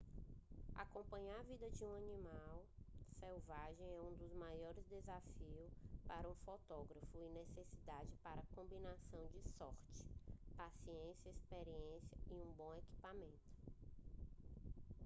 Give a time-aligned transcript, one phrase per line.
[0.75, 2.67] acompanhar a vida de animais
[3.19, 5.69] selvagens é um dos maiores desafios
[6.07, 10.07] para um fotógrafo e necessita da combinação de sorte
[10.57, 13.51] paciência experiência e bom equipamento